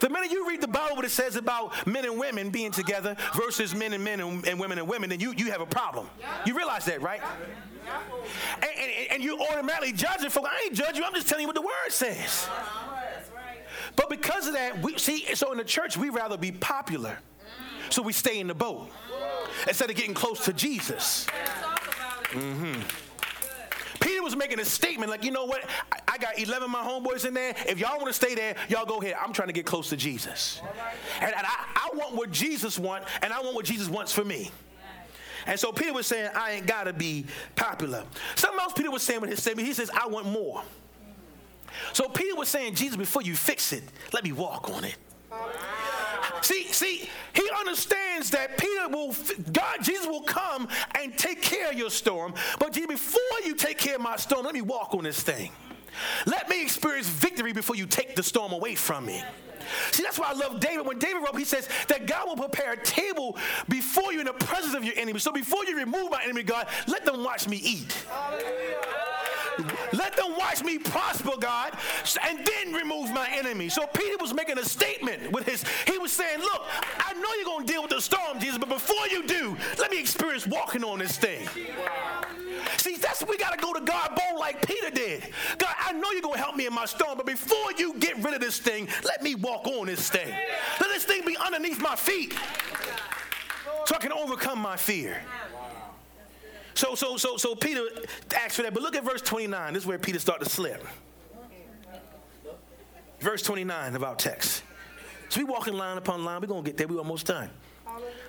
[0.02, 3.18] The minute you read the Bible, what it says about men and women being together
[3.34, 6.08] versus men and men and, and women and women, then you, you have a problem.
[6.46, 7.22] You realize that, right?
[8.58, 11.42] And, and, and you automatically judge it for I ain't judging you, I'm just telling
[11.42, 12.48] you what the word says.
[13.96, 17.18] But because of that, we see, so in the church, we rather be popular.
[17.90, 18.90] So we stay in the boat
[19.68, 21.28] instead of getting close to Jesus.
[22.32, 22.82] Mm-hmm.
[24.00, 25.64] Peter was making a statement like, you know what?
[26.08, 27.54] I, got 11 of my homeboys in there.
[27.68, 29.16] If y'all want to stay there, y'all go ahead.
[29.22, 30.62] I'm trying to get close to Jesus.
[31.20, 34.24] And, and I, I want what Jesus wants, and I want what Jesus wants for
[34.24, 34.52] me.
[35.46, 37.26] And so Peter was saying, I ain't got to be
[37.56, 38.04] popular.
[38.36, 40.64] Something else Peter was saying with his statement, he says, I want more.
[41.94, 44.96] So Peter was saying, Jesus, before you fix it, let me walk on it.
[46.42, 49.16] See, see, he understands that Peter will,
[49.52, 50.68] God, Jesus will come
[51.00, 52.34] and take care of your storm.
[52.60, 55.52] But Jesus, before you take care of my storm, let me walk on this thing.
[56.26, 59.24] Let me experience victory before you take the storm away from me.
[59.92, 60.86] See, that's why I love David.
[60.86, 63.38] When David wrote, he says that God will prepare a table
[63.70, 65.20] before you in the presence of your enemy.
[65.20, 67.94] So before you remove my enemy, God, let them watch me eat.
[68.10, 69.11] Hallelujah.
[69.94, 71.78] Let them watch me prosper, God,
[72.28, 73.70] and then remove my enemy.
[73.70, 76.66] So Peter was making a statement with his, he was saying, Look,
[77.00, 79.92] I know you're going to deal with the storm, Jesus, but before you do, let
[79.92, 81.48] me experience walking on this thing.
[82.78, 85.24] See, that's we got to go to God bold like Peter did.
[85.58, 88.18] God, I know you're going to help me in my storm, but before you get
[88.24, 90.34] rid of this thing, let me walk on this thing.
[90.80, 92.34] Let this thing be underneath my feet
[93.86, 95.22] so I can overcome my fear.
[96.74, 97.84] So, so, so, so Peter
[98.36, 98.74] asked for that.
[98.74, 99.74] But look at verse 29.
[99.74, 100.84] This is where Peter started to slip.
[103.20, 104.64] Verse 29 of our text.
[105.30, 106.42] So we walking line upon line.
[106.42, 106.88] We're going to get there.
[106.88, 107.50] We're almost done.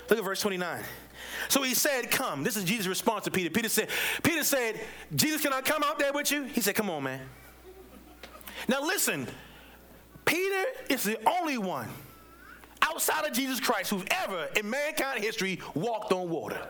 [0.09, 0.83] Look at verse 29.
[1.49, 2.45] So he said, Come.
[2.45, 3.51] This is Jesus' response to Peter.
[3.51, 3.89] Peter said,
[4.23, 4.81] Peter said,
[5.15, 6.45] Jesus, can I come out there with you?
[6.45, 7.21] He said, Come on, man.
[8.69, 9.27] Now listen,
[10.25, 11.89] Peter is the only one
[12.93, 16.61] outside of Jesus Christ who's ever in mankind history walked on water.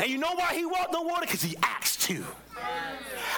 [0.00, 1.22] And you know why he walked on water?
[1.22, 2.24] Because he asked to.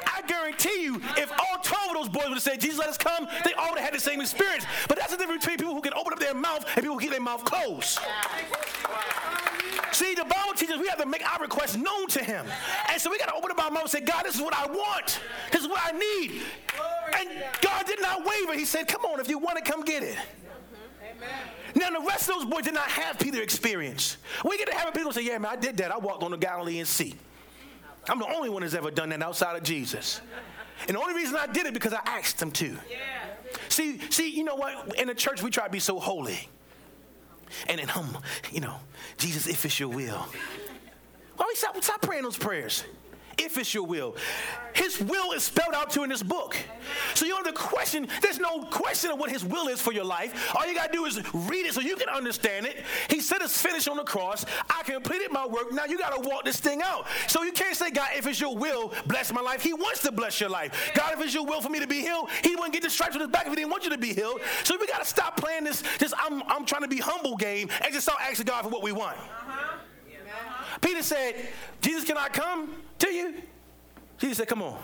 [0.07, 2.99] I guarantee you, if all 12 of those boys would have said, Jesus, let us
[2.99, 4.65] come, they all would have had the same experience.
[4.89, 7.01] But that's the difference between people who can open up their mouth and people who
[7.01, 7.99] keep their mouth closed.
[9.93, 12.47] See, the Bible teaches we have to make our requests known to Him.
[12.91, 14.55] And so we got to open up our mouth and say, God, this is what
[14.55, 15.21] I want.
[15.51, 16.43] This is what I need.
[17.19, 17.29] And
[17.63, 18.55] God did not waver.
[18.55, 20.17] He said, Come on, if you want it, come get it.
[21.75, 24.17] Now, the rest of those boys did not have Peter experience.
[24.45, 25.93] We get to have a people say, Yeah, man, I did that.
[25.93, 27.15] I walked on the Galilean Sea.
[28.09, 30.21] I'm the only one that's ever done that outside of Jesus.
[30.89, 32.67] And the only reason I did it because I asked him to.
[32.67, 32.97] Yeah.
[33.69, 34.99] See, see, you know what?
[34.99, 36.49] In the church, we try to be so holy.
[37.69, 38.19] And then hum,
[38.53, 38.77] you know,
[39.19, 40.27] Jesus, if it's your will.
[41.37, 42.85] Why we stop, stop praying those prayers?
[43.39, 44.17] If it's your will.
[44.75, 46.57] His will is spelled out to in this book.
[47.15, 49.93] So you don't have to question, there's no question of what his will is for
[49.93, 50.55] your life.
[50.55, 52.85] All you got to do is read it so you can understand it.
[53.09, 54.45] He said it's finished on the cross.
[54.69, 55.73] I completed my work.
[55.73, 57.07] Now you got to walk this thing out.
[57.27, 59.63] So you can't say, God, if it's your will, bless my life.
[59.63, 60.93] He wants to bless your life.
[60.95, 63.15] God, if it's your will for me to be healed, he wouldn't get the stripes
[63.15, 64.41] on his back if he didn't want you to be healed.
[64.65, 67.71] So we got to stop playing this, this I'm, I'm trying to be humble game
[67.83, 69.17] and just start asking God for what we want.
[69.17, 69.76] Uh-huh.
[70.81, 71.35] Peter said,
[71.81, 73.35] Jesus, can I come to you?
[74.19, 74.79] Jesus said, Come on.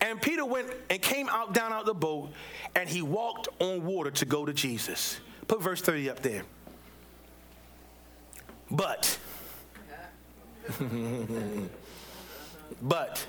[0.00, 2.32] And Peter went and came out down out the boat
[2.74, 5.20] and he walked on water to go to Jesus.
[5.46, 6.42] Put verse 30 up there.
[8.70, 9.18] But,
[12.82, 13.26] but,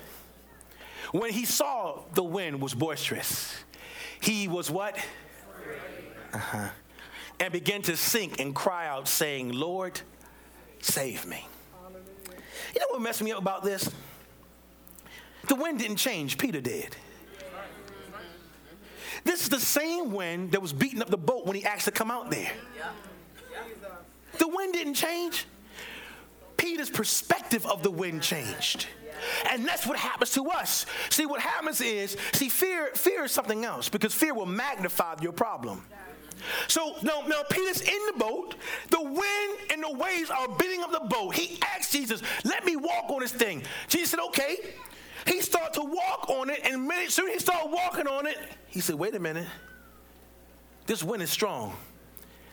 [1.12, 3.54] when he saw the wind was boisterous,
[4.20, 4.96] he was what?
[6.32, 6.68] Uh-huh.
[7.38, 10.00] And began to sink and cry out, saying, Lord,
[10.84, 11.46] save me.
[12.74, 13.90] You know what messed me up about this?
[15.48, 16.96] The wind didn't change, Peter did.
[19.24, 21.90] This is the same wind that was beating up the boat when he asked to
[21.90, 22.52] come out there.
[24.38, 25.46] The wind didn't change.
[26.56, 28.86] Peter's perspective of the wind changed.
[29.50, 30.84] And that's what happens to us.
[31.08, 35.32] See, what happens is, see, fear, fear is something else because fear will magnify your
[35.32, 35.84] problem.
[36.68, 38.54] So now, now Peter's in the boat.
[38.90, 41.34] The wind and the waves are beating up the boat.
[41.34, 44.56] He asked Jesus, "Let me walk on this thing." Jesus said, "Okay."
[45.26, 48.38] He started to walk on it, and minute soon he started walking on it.
[48.66, 49.48] He said, "Wait a minute.
[50.86, 51.76] This wind is strong.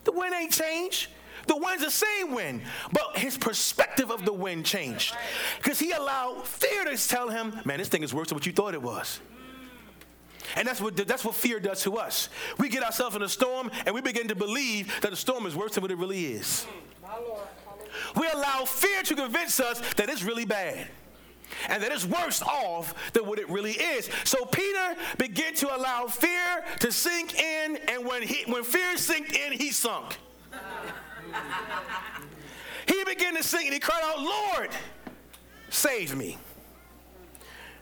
[0.05, 1.07] The wind ain't changed."
[1.47, 2.61] The wind's the same wind,
[2.93, 5.15] but his perspective of the wind changed.
[5.57, 8.53] Because he allowed fear to tell him, man, this thing is worse than what you
[8.53, 9.19] thought it was.
[10.55, 12.29] And that's what, that's what fear does to us.
[12.57, 15.55] We get ourselves in a storm and we begin to believe that the storm is
[15.55, 16.65] worse than what it really is.
[18.15, 20.87] We allow fear to convince us that it's really bad
[21.69, 24.09] and that it's worse off than what it really is.
[24.23, 29.37] So Peter began to allow fear to sink in, and when, he, when fear sank
[29.37, 30.17] in, he sunk.
[32.87, 34.69] he began to sink and he cried out, Lord,
[35.69, 36.37] save me.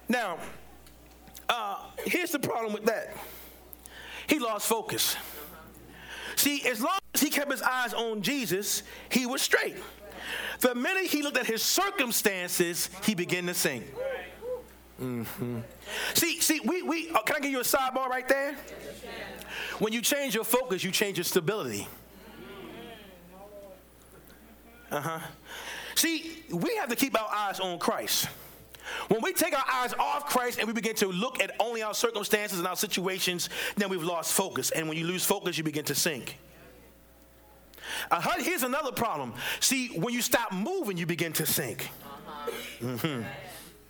[0.07, 0.39] Now,
[1.49, 3.15] uh, here's the problem with that
[4.27, 5.15] he lost focus.
[6.35, 9.75] See, as long as he kept his eyes on Jesus, he was straight.
[10.59, 13.85] The minute he looked at his circumstances, he began to sink.
[15.01, 15.59] Mm-hmm.
[16.13, 18.55] See, see, we, we uh, can I give you a sidebar right there?
[19.79, 21.87] When you change your focus, you change your stability.
[24.91, 25.19] Uh huh.
[25.95, 28.27] See, we have to keep our eyes on Christ.
[29.07, 31.93] When we take our eyes off Christ and we begin to look at only our
[31.93, 34.71] circumstances and our situations, then we've lost focus.
[34.71, 36.37] And when you lose focus, you begin to sink.
[38.11, 39.33] Uh, here's another problem.
[39.59, 41.89] See, when you stop moving, you begin to sink.
[42.03, 42.51] Uh-huh.
[42.81, 43.23] Mm-hmm.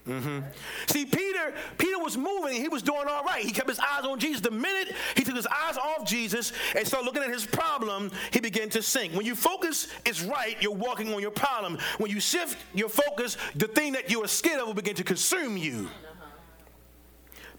[0.09, 0.39] Mm-hmm.
[0.87, 2.59] See, Peter, Peter was moving.
[2.59, 3.43] He was doing all right.
[3.43, 4.41] He kept his eyes on Jesus.
[4.41, 8.39] The minute he took his eyes off Jesus and started looking at his problem, he
[8.39, 9.13] began to sink.
[9.13, 11.77] When you focus is right, you're walking on your problem.
[11.99, 15.03] When you shift your focus, the thing that you are scared of will begin to
[15.03, 15.89] consume you.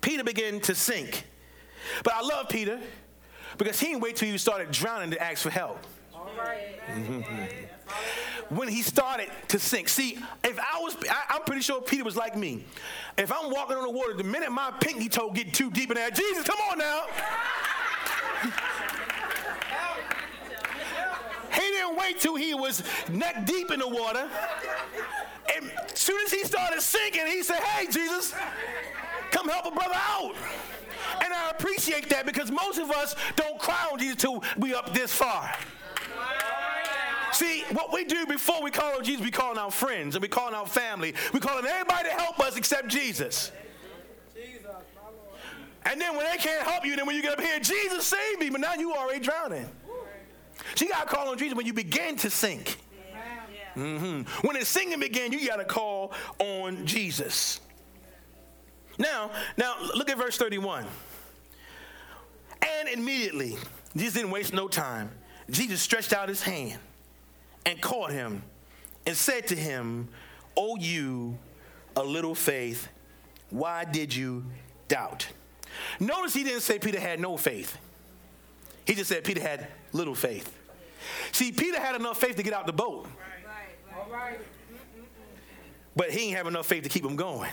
[0.00, 1.26] Peter began to sink.
[2.02, 2.80] But I love Peter
[3.58, 5.78] because he didn't wait till he started drowning to ask for help.
[6.90, 8.54] Mm-hmm.
[8.56, 9.88] when he started to sink.
[9.88, 12.64] See, if I was, I, am pretty sure Peter was like me.
[13.16, 15.96] If I'm walking on the water, the minute my pinky toe get too deep in
[15.96, 17.04] there, Jesus, come on now.
[21.52, 24.28] he didn't wait till he was neck deep in the water.
[25.56, 28.34] And as soon as he started sinking, he said, Hey, Jesus,
[29.30, 30.34] come help a brother out.
[31.22, 34.92] And I appreciate that because most of us don't cry on Jesus till we up
[34.94, 35.52] this far.
[37.40, 40.20] See, what we do before we call on Jesus, we call on our friends and
[40.20, 41.14] we call on our family.
[41.32, 43.50] We call on everybody to help us except Jesus.
[45.86, 48.38] And then when they can't help you, then when you get up here, Jesus save
[48.38, 49.66] me, but now you already drowning.
[50.74, 52.76] So you got to call on Jesus when you begin to sink.
[53.74, 54.46] Mm-hmm.
[54.46, 57.62] When the singing began, you got to call on Jesus.
[58.98, 60.84] Now, now look at verse 31.
[62.60, 63.56] And immediately,
[63.96, 65.10] Jesus didn't waste no time.
[65.48, 66.78] Jesus stretched out his hand
[67.66, 68.42] and caught him
[69.06, 70.08] and said to him,
[70.56, 71.38] O you,
[71.96, 72.88] a little faith,
[73.50, 74.44] why did you
[74.88, 75.26] doubt?
[75.98, 77.76] Notice he didn't say Peter had no faith.
[78.86, 80.56] He just said Peter had little faith.
[81.32, 83.06] See, Peter had enough faith to get out the boat.
[85.96, 87.50] But he didn't have enough faith to keep him going.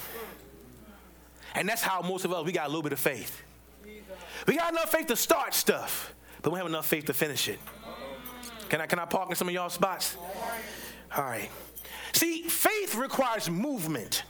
[1.55, 3.41] And that's how most of us, we got a little bit of faith.
[4.45, 7.49] We got enough faith to start stuff, but we don't have enough faith to finish
[7.49, 7.59] it.
[8.69, 10.17] Can I, can I park in some of y'all spots?
[11.15, 11.49] All right.
[12.13, 14.23] See, faith requires movement.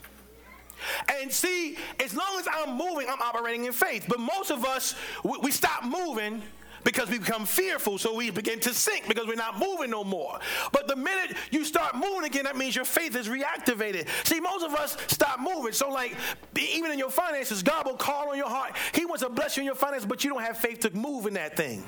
[1.20, 4.06] And see, as long as I'm moving, I'm operating in faith.
[4.08, 6.42] But most of us, we, we stop moving
[6.84, 10.38] because we become fearful, so we begin to sink because we're not moving no more.
[10.72, 14.06] But the minute you start moving again, that means your faith is reactivated.
[14.24, 15.72] See, most of us stop moving.
[15.72, 16.14] So, like,
[16.56, 18.76] even in your finances, God will call on your heart.
[18.94, 21.26] He wants to bless you in your finances, but you don't have faith to move
[21.26, 21.84] in that thing.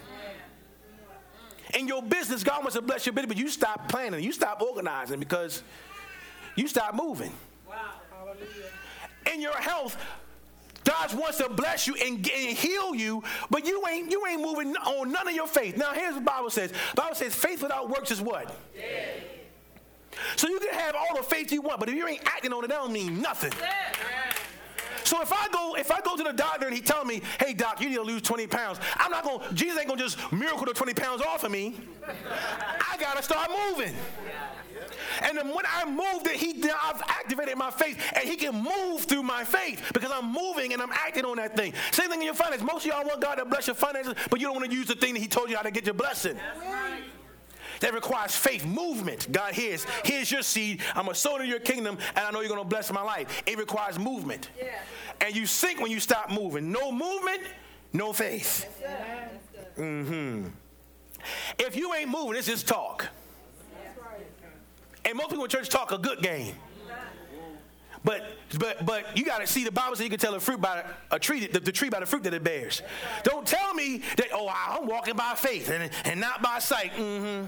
[1.75, 4.61] In your business, God wants to bless your business, but you stop planning, you stop
[4.63, 5.63] organizing because
[6.57, 7.33] you stop moving.
[7.69, 7.77] Wow.
[9.33, 9.97] In your health,
[10.85, 14.75] God wants to bless you and, and, heal you, but you ain't you ain't moving
[14.77, 15.77] on none of your faith.
[15.77, 16.71] Now here's what the Bible says.
[16.73, 18.57] The Bible says faith without works is what?
[20.37, 22.65] So you can have all the faith you want, but if you ain't acting on
[22.65, 23.53] it, that don't mean nothing.
[25.11, 27.53] So if I go, if I go to the doctor and he tell me, hey
[27.53, 30.67] doc, you need to lose 20 pounds, I'm not gonna, Jesus ain't gonna just miracle
[30.67, 31.75] the 20 pounds off of me.
[32.07, 33.93] I gotta start moving.
[35.23, 39.01] And then when I moved it, he I've activated my faith, and he can move
[39.01, 41.73] through my faith because I'm moving and I'm acting on that thing.
[41.91, 42.65] Same thing in your finances.
[42.65, 44.87] Most of y'all want God to bless your finances, but you don't want to use
[44.87, 46.39] the thing that he told you how to get your blessing.
[47.81, 49.31] That requires faith, movement.
[49.33, 50.83] God, hears, here's your seed.
[50.95, 53.43] I'm a sow to your kingdom, and I know you're gonna bless my life.
[53.47, 54.51] It requires movement.
[54.59, 54.79] Yeah.
[55.21, 56.71] And you sink when you stop moving.
[56.71, 57.43] No movement,
[57.93, 58.67] no faith.
[59.77, 60.49] Mm-hmm.
[61.59, 63.09] If you ain't moving, it's just talk.
[65.05, 66.55] And most people in church talk a good game.
[68.03, 68.23] But
[68.59, 71.19] but but you gotta see the Bible says you can tell a fruit by a
[71.19, 72.81] tree, the, the, tree by the fruit that it bears.
[73.25, 76.93] Don't tell me that oh I'm walking by faith and, and not by sight.
[76.93, 77.47] Mm-hmm.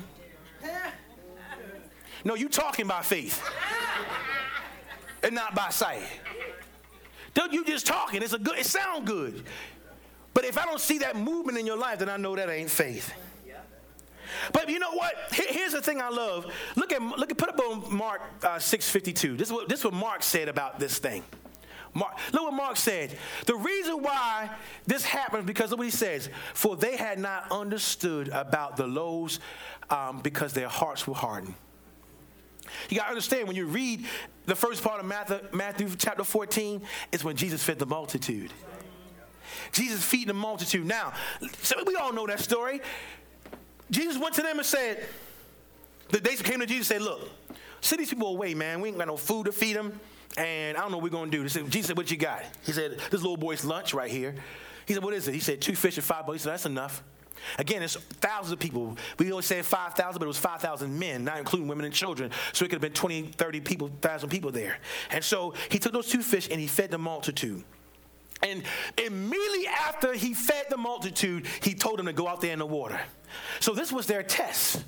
[2.24, 3.42] No, you talking by faith
[5.22, 6.02] and not by sight.
[7.34, 8.22] Don't you just talking?
[8.22, 8.58] It's a good.
[8.58, 9.42] It sound good,
[10.34, 12.70] but if I don't see that movement in your life, then I know that ain't
[12.70, 13.12] faith.
[14.52, 15.14] But you know what?
[15.32, 16.46] Here's the thing I love.
[16.76, 19.36] Look at look at put up on Mark uh, six fifty two.
[19.36, 21.22] This is what this is what Mark said about this thing.
[21.94, 23.16] Mark, look what Mark said.
[23.46, 24.50] The reason why
[24.86, 26.30] this happens because of what he says.
[26.54, 29.40] For they had not understood about the loaves
[29.90, 31.54] um, because their hearts were hardened.
[32.88, 34.06] You got to understand when you read
[34.46, 38.52] the first part of Matthew, Matthew chapter 14, it's when Jesus fed the multitude.
[39.72, 40.86] Jesus feeding the multitude.
[40.86, 41.12] Now,
[41.60, 42.80] so we all know that story.
[43.90, 45.06] Jesus went to them and said,
[46.08, 47.28] "The they came to Jesus and said, Look,
[47.82, 48.80] send these people away, man.
[48.80, 50.00] We ain't got no food to feed them.
[50.36, 51.42] And I don't know what we're going to do.
[51.42, 52.42] He Said, Jesus said, What you got?
[52.62, 54.34] He said, This little boy's lunch right here.
[54.86, 55.34] He said, What is it?
[55.34, 56.40] He said, Two fish and five boys.
[56.40, 57.02] He said, That's enough.
[57.58, 58.96] Again, it's thousands of people.
[59.18, 62.30] We always say 5,000, but it was 5,000 men, not including women and children.
[62.52, 64.78] So it could have been 20, 30 people, 1,000 people there.
[65.10, 67.64] And so he took those two fish and he fed the multitude.
[68.42, 68.62] And
[68.98, 72.66] immediately after he fed the multitude, he told them to go out there in the
[72.66, 73.00] water.
[73.60, 74.84] So this was their test.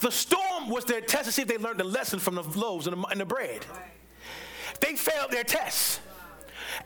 [0.00, 2.86] The storm was their test to see if they learned the lesson from the loaves
[2.86, 3.64] and the, and the bread.
[4.80, 6.00] They failed their test.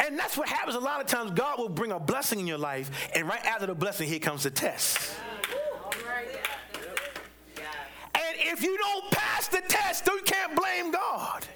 [0.00, 1.32] And that's what happens a lot of times.
[1.32, 4.44] God will bring a blessing in your life, and right after the blessing, here comes
[4.44, 5.16] the test.
[8.14, 11.46] And if you don't pass the test, you can't blame God.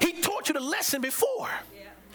[0.00, 1.48] He taught you the lesson before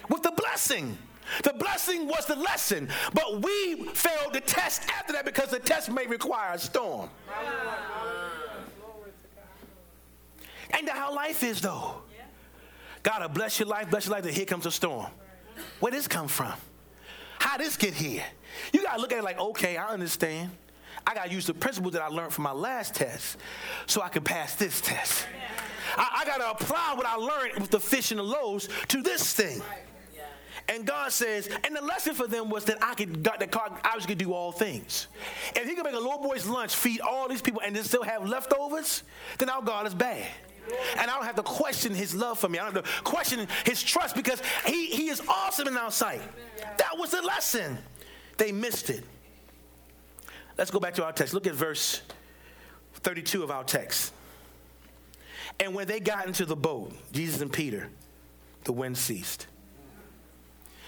[0.09, 0.97] with the blessing.
[1.43, 5.89] The blessing was the lesson, but we failed the test after that because the test
[5.89, 7.09] may require a storm.
[10.75, 12.01] Ain't that how life is, though?
[13.03, 15.07] God will bless your life, bless your life, then here comes a storm.
[15.79, 16.53] Where this come from?
[17.37, 18.23] How this get here?
[18.71, 20.51] You gotta look at it like, okay, I understand.
[21.05, 23.37] I gotta use the principles that I learned from my last test
[23.85, 25.27] so I can pass this test.
[25.97, 29.33] I, I gotta apply what I learned with the fish and the loaves to this
[29.33, 29.61] thing.
[30.69, 33.73] And God says, and the lesson for them was that I could, God, that God
[33.83, 35.07] obviously could do all things.
[35.55, 38.03] If He could make a little boy's lunch, feed all these people, and then still
[38.03, 39.03] have leftovers,
[39.39, 40.25] then our God is bad.
[40.97, 42.59] And I don't have to question his love for me.
[42.59, 46.21] I don't have to question his trust because he, he is awesome in our sight.
[46.77, 47.77] That was the lesson.
[48.37, 49.03] They missed it.
[50.57, 51.33] Let's go back to our text.
[51.33, 52.01] Look at verse
[52.95, 54.13] 32 of our text.
[55.59, 57.89] And when they got into the boat, Jesus and Peter,
[58.63, 59.47] the wind ceased.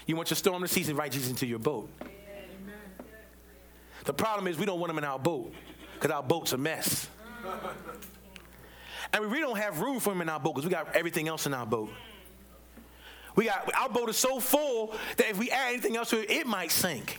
[0.06, 1.90] You want your storm to cease, invite Jesus into your boat.
[4.04, 5.52] The problem is we don't want him in our boat
[5.94, 7.08] because our boat's a mess.
[9.16, 11.26] And we really don't have room for him in our boat because we got everything
[11.26, 11.88] else in our boat.
[13.34, 16.30] We got our boat is so full that if we add anything else to it,
[16.30, 17.18] it might sink.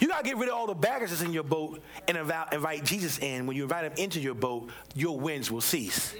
[0.00, 3.20] You gotta get rid of all the baggage that's in your boat and invite Jesus
[3.20, 3.46] in.
[3.46, 6.12] When you invite him into your boat, your winds will cease.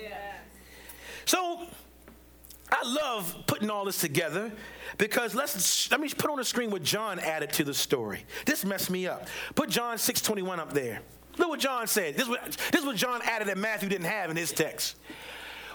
[1.25, 1.67] So
[2.71, 4.53] I love putting all this together
[4.99, 8.25] because let's let me put on the screen what John added to the story.
[8.47, 9.27] This messed me up.
[9.57, 11.01] Put John 6:21 up there.
[11.39, 12.15] Look what John said.
[12.15, 14.97] This is what, this is what John added that Matthew didn't have in his text.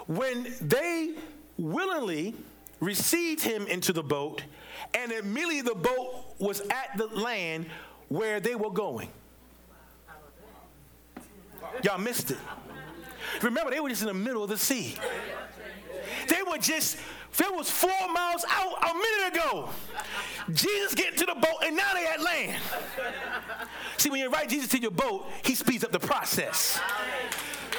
[0.06, 1.14] When they
[1.56, 2.34] willingly
[2.80, 4.42] received him into the boat,
[4.94, 7.66] and immediately the boat was at the land
[8.08, 9.08] where they were going.
[11.82, 12.38] Y'all missed it.
[13.42, 14.94] Remember, they were just in the middle of the sea.
[16.28, 16.98] They were just,
[17.32, 19.68] it was four miles out a minute ago.
[20.52, 22.62] Jesus getting to the boat, and now they at land.
[23.96, 26.80] See, when you invite Jesus to your boat, he speeds up the process.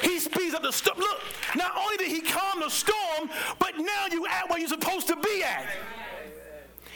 [0.02, 0.98] He speeds up the storm.
[0.98, 1.20] Look,
[1.56, 5.16] not only did he calm the storm, but now you at where you're supposed to
[5.16, 5.66] be at.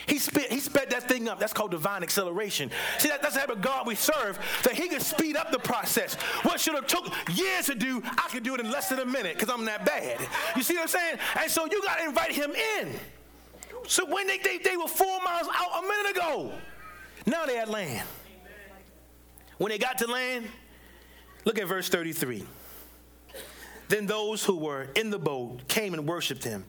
[0.07, 1.39] He sped, he sped that thing up.
[1.39, 2.71] That's called divine acceleration.
[2.99, 5.59] See, that, that's the type of God we serve, that he can speed up the
[5.59, 6.15] process.
[6.43, 9.07] What should have took years to do, I can do it in less than a
[9.07, 10.19] minute because I'm that bad.
[10.57, 11.19] You see what I'm saying?
[11.41, 12.91] And so you got to invite him in.
[13.87, 16.53] So when they, they, they were four miles out a minute ago,
[17.27, 18.07] now they at land.
[19.59, 20.47] When they got to land,
[21.45, 22.45] look at verse 33.
[23.89, 26.65] Then those who were in the boat came and worshiped him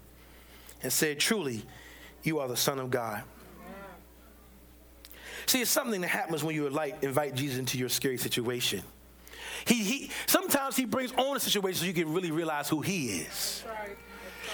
[0.83, 1.63] and said, Truly,
[2.25, 3.23] you are the Son of God.
[5.45, 8.81] See, it's something that happens when you invite, invite Jesus into your scary situation.
[9.65, 13.19] He, he, sometimes he brings on a situation so you can really realize who he
[13.19, 13.63] is.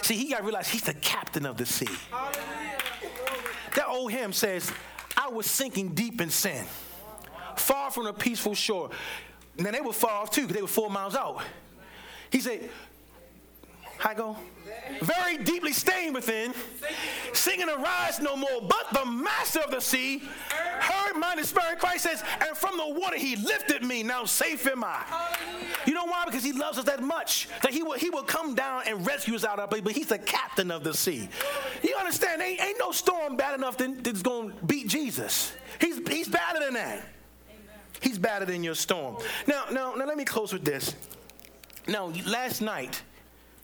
[0.02, 1.88] See, he got to realize he's the captain of the sea.
[3.76, 4.72] That old hymn says,
[5.16, 6.66] I was sinking deep in sin,
[7.56, 8.90] far from a peaceful shore.
[9.58, 11.42] Now they were far off too, because they were four miles out.
[12.32, 12.70] He said,
[14.04, 14.36] I go,
[15.02, 16.54] very deeply stained within,
[17.34, 18.62] singing arise no more.
[18.62, 20.24] But the master of the sea
[20.80, 21.76] heard my despair.
[21.76, 24.04] Christ says, and from the water he lifted me.
[24.04, 25.04] Now safe am I.
[25.86, 26.26] You know why?
[26.26, 29.36] Because he loves us that much that he will he will come down and rescue
[29.36, 29.84] us out of it.
[29.84, 31.30] But he's the captain of the sea.
[31.84, 32.42] You understand?
[32.42, 35.54] Ain't, ain't no storm bad enough that, that's to beat Jesus.
[35.80, 37.08] He's he's better than that.
[38.02, 39.18] He's better than your storm.
[39.46, 40.96] Now, now, now, let me close with this.
[41.88, 43.04] Now, last night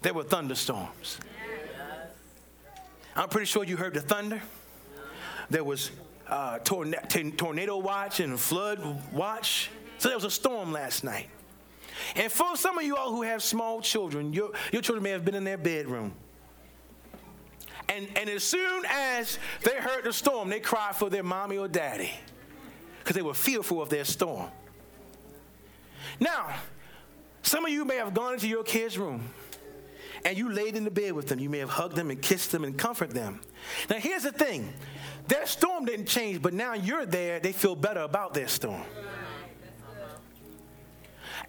[0.08, 1.20] there were thunderstorms.
[3.14, 4.42] I'm pretty sure you heard the thunder.
[5.50, 5.92] There was
[6.30, 8.80] uh, tornado watch and flood
[9.12, 9.70] watch.
[9.98, 11.28] So there was a storm last night.
[12.16, 15.26] And for some of you all who have small children, your, your children may have
[15.26, 16.14] been in their bedroom.
[17.90, 21.68] And, and as soon as they heard the storm, they cried for their mommy or
[21.68, 22.12] daddy
[23.00, 24.48] because they were fearful of their storm.
[26.18, 26.56] Now,
[27.42, 29.28] some of you may have gone into your kid's room
[30.26, 31.40] and you laid in the bed with them.
[31.40, 33.40] You may have hugged them and kissed them and comforted them.
[33.90, 34.74] Now, here's the thing
[35.28, 38.84] their storm didn't change, but now you're there, they feel better about their storm.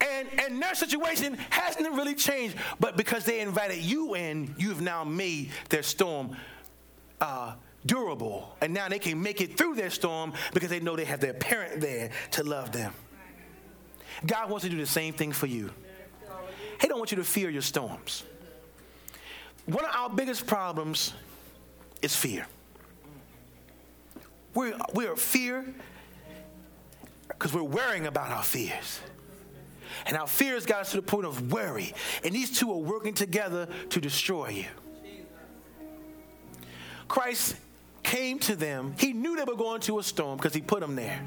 [0.00, 5.02] And, and their situation hasn't really changed, but because they invited you in, you've now
[5.02, 6.36] made their storm
[7.20, 7.54] uh,
[7.84, 8.56] durable.
[8.60, 11.34] And now they can make it through their storm because they know they have their
[11.34, 12.92] parent there to love them.
[14.24, 15.70] God wants to do the same thing for you.
[16.80, 18.22] He don't want you to fear your storms
[19.68, 21.12] one of our biggest problems
[22.00, 22.46] is fear.
[24.54, 25.74] We're, we're fear
[27.28, 29.00] because we're worrying about our fears.
[30.06, 31.92] And our fears got us to the point of worry.
[32.24, 34.64] And these two are working together to destroy you.
[37.06, 37.56] Christ
[38.02, 38.94] came to them.
[38.98, 41.20] He knew they were going to a storm because he put them there.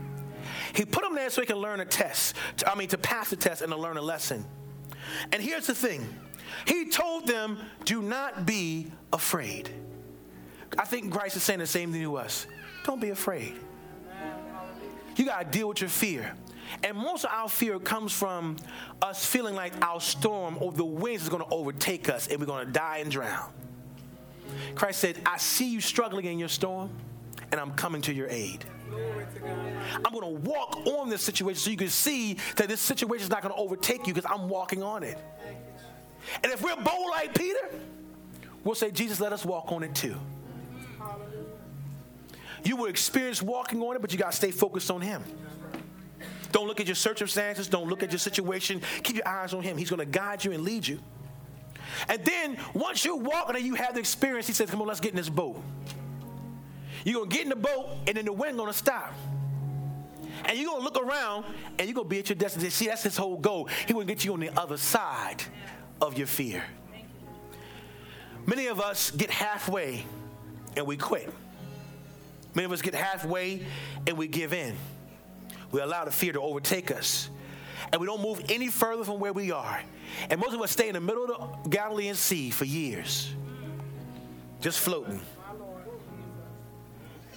[0.73, 2.35] He put them there so he can learn a test.
[2.65, 4.45] I mean, to pass the test and to learn a lesson.
[5.31, 6.07] And here's the thing
[6.65, 9.69] He told them, do not be afraid.
[10.77, 12.47] I think Christ is saying the same thing to us.
[12.85, 13.53] Don't be afraid.
[15.15, 16.33] You got to deal with your fear.
[16.83, 18.55] And most of our fear comes from
[19.01, 22.45] us feeling like our storm or the winds is going to overtake us and we're
[22.45, 23.51] going to die and drown.
[24.75, 26.89] Christ said, I see you struggling in your storm,
[27.51, 28.65] and I'm coming to your aid.
[30.03, 33.29] I'm going to walk on this situation so you can see that this situation is
[33.29, 35.17] not going to overtake you because I'm walking on it.
[36.43, 37.69] And if we're bold like Peter,
[38.63, 40.15] we'll say, Jesus, let us walk on it too.
[42.63, 45.23] You will experience walking on it, but you got to stay focused on Him.
[46.51, 47.67] Don't look at your circumstances.
[47.67, 48.81] Don't look at your situation.
[49.03, 49.77] Keep your eyes on Him.
[49.77, 50.99] He's going to guide you and lead you.
[52.07, 54.99] And then once you're walking and you have the experience, He says, Come on, let's
[54.99, 55.61] get in this boat.
[57.03, 59.13] You're going to get in the boat, and then the wind going to stop.
[60.45, 61.45] And you're going to look around,
[61.79, 62.71] and you're going to be at your destination.
[62.71, 63.69] See, that's His whole goal.
[63.87, 65.41] He will get you on the other side
[66.01, 66.63] of your fear.
[68.45, 70.03] Many of us get halfway
[70.75, 71.31] and we quit.
[72.55, 73.65] Many of us get halfway
[74.07, 74.75] and we give in.
[75.71, 77.29] We allow the fear to overtake us.
[77.91, 79.81] And we don't move any further from where we are.
[80.29, 83.33] And most of us stay in the middle of the Galilean Sea for years,
[84.59, 85.21] just floating,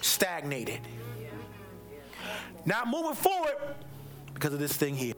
[0.01, 0.81] stagnated,
[2.65, 3.55] not moving forward
[4.33, 5.13] because of this thing here.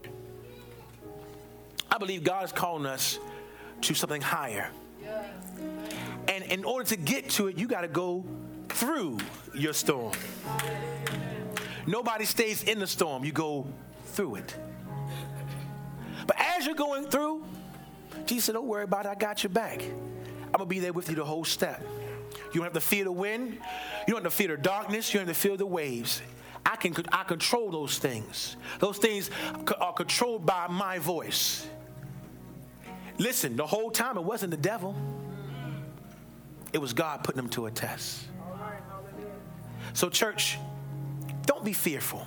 [1.90, 3.18] I believe God is calling us
[3.82, 4.70] to something higher.
[6.28, 8.24] And in order to get to it, you got to go
[8.68, 9.18] through
[9.54, 10.12] your storm.
[11.86, 13.66] Nobody stays in the storm, you go
[14.04, 14.54] through it.
[16.26, 17.44] But as you're going through,
[18.26, 19.82] Jesus said, Don't worry about it, I got your back.
[19.82, 21.82] I'm gonna be there with you the whole step.
[22.52, 23.54] You don't have to fear the wind,
[24.06, 26.20] you don't have to fear the darkness, you don't have to fear the waves.
[26.66, 28.56] I can I control those things.
[28.78, 29.30] Those things
[29.80, 31.66] are controlled by my voice.
[33.18, 34.94] Listen, the whole time it wasn't the devil.
[36.72, 38.24] It was God putting them to a test.
[39.92, 40.58] So, church,
[41.46, 42.26] don't be fearful.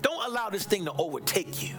[0.00, 1.74] Don't allow this thing to overtake you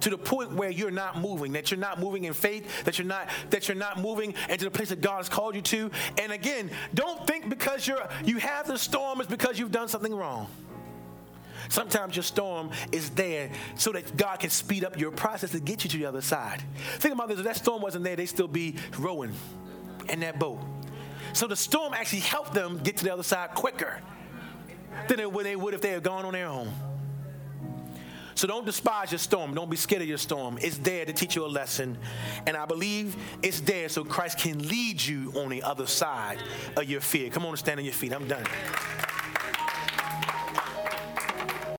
[0.00, 3.06] to the point where you're not moving, that you're not moving in faith, that you're
[3.06, 5.90] not that you're not moving into the place that God has called you to.
[6.18, 10.14] And again, don't think because you're you have the storm is because you've done something
[10.14, 10.48] wrong.
[11.68, 15.84] Sometimes your storm is there so that God can speed up your process to get
[15.84, 16.62] you to the other side.
[16.98, 19.32] Think about this: if that storm wasn't there, they'd still be rowing
[20.08, 20.60] in that boat.
[21.32, 24.00] So the storm actually helped them get to the other side quicker
[25.08, 26.72] than they would if they had gone on their own.
[28.36, 29.54] So don't despise your storm.
[29.54, 30.58] Don't be scared of your storm.
[30.60, 31.96] It's there to teach you a lesson.
[32.46, 36.38] And I believe it's there so Christ can lead you on the other side
[36.76, 37.30] of your fear.
[37.30, 38.12] Come on and stand on your feet.
[38.12, 38.44] I'm done.